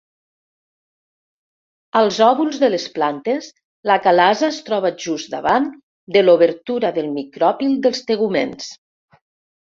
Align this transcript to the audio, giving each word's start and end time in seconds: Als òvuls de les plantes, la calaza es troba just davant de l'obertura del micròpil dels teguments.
Als 1.99 2.17
òvuls 2.27 2.57
de 2.63 2.69
les 2.75 2.85
plantes, 2.95 3.49
la 3.91 3.99
calaza 4.07 4.49
es 4.49 4.57
troba 4.71 4.93
just 5.05 5.31
davant 5.35 5.69
de 6.17 6.25
l'obertura 6.27 6.93
del 6.99 7.13
micròpil 7.21 7.79
dels 7.87 8.03
teguments. 8.11 8.75